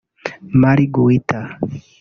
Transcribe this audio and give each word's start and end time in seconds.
Marguita 0.61 1.39